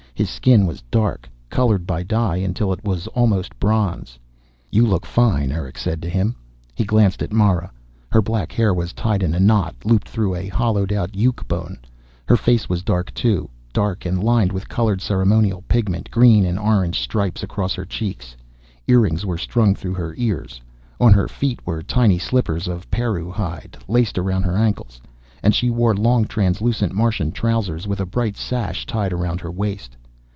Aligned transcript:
His 0.13 0.29
skin 0.29 0.67
was 0.67 0.83
dark, 0.91 1.27
colored 1.49 1.87
by 1.87 2.03
dye 2.03 2.35
until 2.35 2.71
it 2.71 2.83
was 2.83 3.07
almost 3.07 3.59
bronze. 3.59 4.19
"You 4.69 4.85
look 4.85 5.03
fine," 5.03 5.51
Erick 5.51 5.79
said 5.79 5.99
to 6.03 6.09
him. 6.09 6.35
He 6.75 6.83
glanced 6.83 7.23
at 7.23 7.33
Mara. 7.33 7.71
Her 8.11 8.21
black 8.21 8.51
hair 8.51 8.71
was 8.71 8.93
tied 8.93 9.23
in 9.23 9.33
a 9.33 9.39
knot, 9.39 9.73
looped 9.83 10.07
through 10.07 10.35
a 10.35 10.47
hollowed 10.47 10.93
out 10.93 11.15
yuke 11.15 11.47
bone. 11.47 11.79
Her 12.27 12.37
face 12.37 12.69
was 12.69 12.83
dark, 12.83 13.11
too, 13.15 13.49
dark 13.73 14.05
and 14.05 14.23
lined 14.23 14.51
with 14.51 14.69
colored 14.69 15.01
ceremonial 15.01 15.63
pigment, 15.67 16.11
green 16.11 16.45
and 16.45 16.59
orange 16.59 16.99
stripes 16.99 17.41
across 17.41 17.73
her 17.73 17.85
cheeks. 17.85 18.35
Earrings 18.87 19.25
were 19.25 19.39
strung 19.39 19.73
through 19.73 19.95
her 19.95 20.13
ears. 20.19 20.61
On 20.99 21.13
her 21.13 21.27
feet 21.27 21.65
were 21.65 21.81
tiny 21.81 22.19
slippers 22.19 22.67
of 22.67 22.91
perruh 22.91 23.31
hide, 23.31 23.75
laced 23.87 24.19
around 24.19 24.43
her 24.43 24.55
ankles, 24.55 25.01
and 25.41 25.55
she 25.55 25.71
wore 25.71 25.95
long 25.95 26.25
translucent 26.25 26.93
Martian 26.93 27.31
trousers 27.31 27.87
with 27.87 27.99
a 27.99 28.05
bright 28.05 28.37
sash 28.37 28.85
tied 28.85 29.13
around 29.13 29.41
her 29.41 29.49
waist. 29.49 29.97